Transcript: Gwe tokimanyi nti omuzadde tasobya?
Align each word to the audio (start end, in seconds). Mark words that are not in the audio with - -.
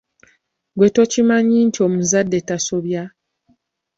Gwe 0.77 0.87
tokimanyi 0.95 1.57
nti 1.67 1.79
omuzadde 1.85 2.39
tasobya? 2.47 3.03